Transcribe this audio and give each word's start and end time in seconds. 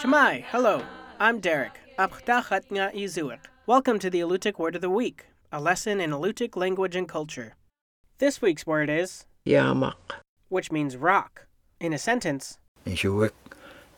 Cama'i, 0.00 0.42
hello. 0.44 0.82
I'm 1.20 1.40
Derek. 1.40 1.78
Apchtachat 1.98 2.72
nga 2.72 2.90
izuik. 2.94 3.40
Welcome 3.66 3.98
to 3.98 4.08
the 4.08 4.20
Alutiiq 4.20 4.58
Word 4.58 4.74
of 4.74 4.80
the 4.80 4.88
Week, 4.88 5.26
a 5.52 5.60
lesson 5.60 6.00
in 6.00 6.12
Alutiiq 6.12 6.56
language 6.56 6.96
and 6.96 7.06
culture. 7.06 7.56
This 8.16 8.40
week's 8.40 8.66
word 8.66 8.88
is, 8.88 9.26
Yamak. 9.44 10.22
which 10.48 10.72
means 10.72 10.96
rock. 10.96 11.46
In 11.78 11.92
a 11.92 11.98
sentence, 11.98 12.56
Isuwek. 12.86 13.32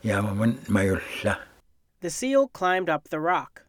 Yamaman 0.03 0.57
mayulla. 0.67 1.37
the 2.01 2.09
seal 2.09 2.49
climbed 2.49 2.89
up 2.89 3.07
the 3.07 3.21
rock. 3.21 3.64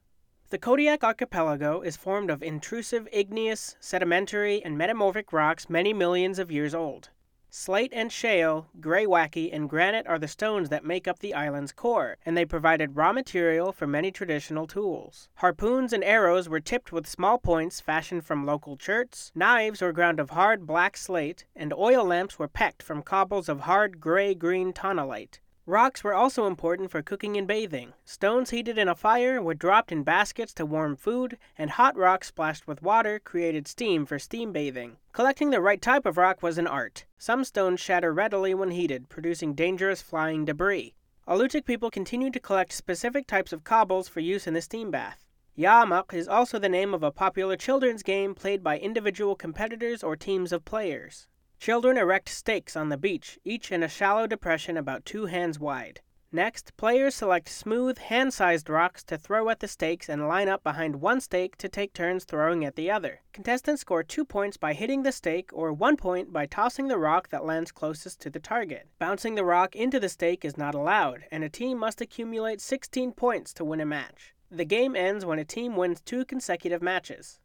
The 0.48 0.58
Kodiak 0.58 1.02
Archipelago 1.02 1.80
is 1.80 1.96
formed 1.96 2.30
of 2.30 2.40
intrusive 2.40 3.08
igneous, 3.10 3.74
sedimentary, 3.80 4.62
and 4.62 4.78
metamorphic 4.78 5.32
rocks 5.32 5.68
many 5.68 5.92
millions 5.92 6.38
of 6.38 6.52
years 6.52 6.72
old. 6.72 7.10
Slate 7.50 7.92
and 7.92 8.12
shale, 8.12 8.68
greywacke, 8.78 9.52
and 9.52 9.68
granite 9.68 10.06
are 10.06 10.20
the 10.20 10.28
stones 10.28 10.68
that 10.68 10.84
make 10.84 11.08
up 11.08 11.18
the 11.18 11.34
island's 11.34 11.72
core, 11.72 12.18
and 12.24 12.36
they 12.36 12.44
provided 12.44 12.94
raw 12.94 13.12
material 13.12 13.72
for 13.72 13.88
many 13.88 14.12
traditional 14.12 14.68
tools. 14.68 15.28
Harpoons 15.36 15.92
and 15.92 16.04
arrows 16.04 16.48
were 16.48 16.60
tipped 16.60 16.92
with 16.92 17.08
small 17.08 17.38
points 17.38 17.80
fashioned 17.80 18.24
from 18.24 18.46
local 18.46 18.76
cherts, 18.76 19.32
knives 19.34 19.82
were 19.82 19.92
ground 19.92 20.20
of 20.20 20.30
hard 20.30 20.64
black 20.64 20.96
slate, 20.96 21.44
and 21.56 21.72
oil 21.72 22.04
lamps 22.04 22.38
were 22.38 22.46
pecked 22.46 22.84
from 22.84 23.02
cobbles 23.02 23.48
of 23.48 23.62
hard 23.62 24.00
gray 24.00 24.32
green 24.32 24.72
tonalite. 24.72 25.40
Rocks 25.68 26.04
were 26.04 26.14
also 26.14 26.46
important 26.46 26.92
for 26.92 27.02
cooking 27.02 27.36
and 27.36 27.44
bathing. 27.44 27.92
Stones 28.04 28.50
heated 28.50 28.78
in 28.78 28.88
a 28.88 28.94
fire 28.94 29.42
were 29.42 29.52
dropped 29.52 29.90
in 29.90 30.04
baskets 30.04 30.54
to 30.54 30.64
warm 30.64 30.94
food, 30.94 31.38
and 31.58 31.70
hot 31.70 31.96
rocks 31.96 32.28
splashed 32.28 32.68
with 32.68 32.82
water 32.82 33.18
created 33.18 33.66
steam 33.66 34.06
for 34.06 34.16
steam 34.16 34.52
bathing. 34.52 34.98
Collecting 35.12 35.50
the 35.50 35.60
right 35.60 35.82
type 35.82 36.06
of 36.06 36.16
rock 36.16 36.40
was 36.40 36.56
an 36.56 36.68
art. 36.68 37.04
Some 37.18 37.42
stones 37.42 37.80
shatter 37.80 38.14
readily 38.14 38.54
when 38.54 38.70
heated, 38.70 39.08
producing 39.08 39.54
dangerous 39.54 40.00
flying 40.02 40.44
debris. 40.44 40.94
Alutiiq 41.26 41.64
people 41.64 41.90
continued 41.90 42.34
to 42.34 42.38
collect 42.38 42.72
specific 42.72 43.26
types 43.26 43.52
of 43.52 43.64
cobbles 43.64 44.06
for 44.06 44.20
use 44.20 44.46
in 44.46 44.54
the 44.54 44.62
steam 44.62 44.92
bath. 44.92 45.26
Yaamak 45.58 46.14
is 46.14 46.28
also 46.28 46.60
the 46.60 46.68
name 46.68 46.94
of 46.94 47.02
a 47.02 47.10
popular 47.10 47.56
children's 47.56 48.04
game 48.04 48.36
played 48.36 48.62
by 48.62 48.78
individual 48.78 49.34
competitors 49.34 50.04
or 50.04 50.14
teams 50.14 50.52
of 50.52 50.64
players. 50.64 51.26
Children 51.58 51.96
erect 51.96 52.28
stakes 52.28 52.76
on 52.76 52.90
the 52.90 52.96
beach, 52.96 53.38
each 53.44 53.72
in 53.72 53.82
a 53.82 53.88
shallow 53.88 54.26
depression 54.26 54.76
about 54.76 55.04
two 55.04 55.26
hands 55.26 55.58
wide. 55.58 56.00
Next, 56.32 56.76
players 56.76 57.14
select 57.14 57.48
smooth, 57.48 57.98
hand 57.98 58.34
sized 58.34 58.68
rocks 58.68 59.02
to 59.04 59.16
throw 59.16 59.48
at 59.48 59.60
the 59.60 59.68
stakes 59.68 60.08
and 60.08 60.28
line 60.28 60.48
up 60.48 60.62
behind 60.62 61.00
one 61.00 61.20
stake 61.20 61.56
to 61.56 61.68
take 61.68 61.92
turns 61.92 62.24
throwing 62.24 62.64
at 62.64 62.76
the 62.76 62.90
other. 62.90 63.20
Contestants 63.32 63.80
score 63.80 64.02
two 64.02 64.24
points 64.24 64.56
by 64.56 64.74
hitting 64.74 65.02
the 65.02 65.12
stake, 65.12 65.50
or 65.52 65.72
one 65.72 65.96
point 65.96 66.32
by 66.32 66.44
tossing 66.44 66.88
the 66.88 66.98
rock 66.98 67.30
that 67.30 67.44
lands 67.46 67.72
closest 67.72 68.20
to 68.20 68.28
the 68.30 68.40
target. 68.40 68.88
Bouncing 68.98 69.34
the 69.34 69.44
rock 69.44 69.74
into 69.74 69.98
the 69.98 70.08
stake 70.08 70.44
is 70.44 70.58
not 70.58 70.74
allowed, 70.74 71.24
and 71.30 71.42
a 71.42 71.48
team 71.48 71.78
must 71.78 72.00
accumulate 72.00 72.60
16 72.60 73.12
points 73.12 73.54
to 73.54 73.64
win 73.64 73.80
a 73.80 73.86
match. 73.86 74.34
The 74.50 74.64
game 74.64 74.94
ends 74.94 75.24
when 75.24 75.38
a 75.38 75.44
team 75.44 75.74
wins 75.74 76.00
two 76.00 76.24
consecutive 76.24 76.82
matches. 76.82 77.40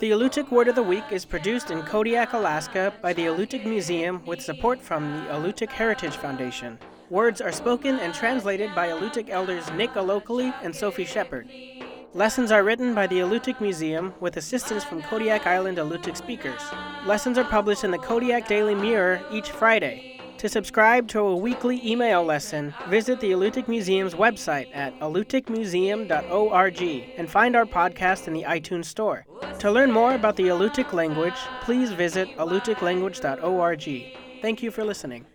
The 0.00 0.12
Alutiiq 0.12 0.52
Word 0.52 0.68
of 0.68 0.76
the 0.76 0.82
Week 0.84 1.02
is 1.10 1.24
produced 1.24 1.72
in 1.72 1.82
Kodiak, 1.82 2.32
Alaska 2.32 2.94
by 3.02 3.12
the 3.12 3.26
Alutiiq 3.26 3.66
Museum 3.66 4.24
with 4.26 4.40
support 4.40 4.80
from 4.80 5.10
the 5.10 5.32
Alutiiq 5.32 5.70
Heritage 5.70 6.14
Foundation. 6.18 6.78
Words 7.10 7.40
are 7.40 7.50
spoken 7.50 7.98
and 7.98 8.14
translated 8.14 8.72
by 8.76 8.90
Alutiiq 8.90 9.28
elders 9.28 9.68
Nick 9.72 9.90
Alokli 9.94 10.54
and 10.62 10.72
Sophie 10.72 11.04
Shepard. 11.04 11.48
Lessons 12.14 12.52
are 12.52 12.62
written 12.62 12.94
by 12.94 13.08
the 13.08 13.18
Alutiiq 13.18 13.60
Museum 13.60 14.14
with 14.20 14.36
assistance 14.36 14.84
from 14.84 15.02
Kodiak 15.02 15.48
Island 15.48 15.78
Alutiiq 15.78 16.16
speakers. 16.16 16.62
Lessons 17.04 17.36
are 17.36 17.42
published 17.42 17.82
in 17.82 17.90
the 17.90 17.98
Kodiak 17.98 18.46
Daily 18.46 18.76
Mirror 18.76 19.20
each 19.32 19.50
Friday. 19.50 20.17
To 20.38 20.48
subscribe 20.48 21.08
to 21.08 21.18
a 21.20 21.36
weekly 21.36 21.80
email 21.84 22.22
lesson, 22.22 22.72
visit 22.88 23.18
the 23.18 23.32
Alutiiq 23.32 23.66
Museum's 23.66 24.14
website 24.14 24.68
at 24.72 24.96
alutiiqmuseum.org 25.00 26.82
and 27.16 27.28
find 27.28 27.56
our 27.56 27.64
podcast 27.64 28.28
in 28.28 28.34
the 28.34 28.44
iTunes 28.44 28.84
Store. 28.84 29.26
To 29.58 29.72
learn 29.72 29.90
more 29.90 30.14
about 30.14 30.36
the 30.36 30.44
Alutiiq 30.44 30.92
language, 30.92 31.34
please 31.62 31.90
visit 31.90 32.28
alutiiqlanguage.org. 32.36 34.16
Thank 34.40 34.62
you 34.62 34.70
for 34.70 34.84
listening. 34.84 35.26